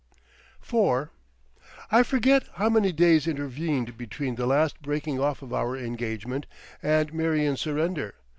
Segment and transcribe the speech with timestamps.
[0.63, 1.09] IV
[1.91, 6.47] I forget how many days intervened between that last breaking off of our engagement
[6.81, 8.15] and Marion's surrender.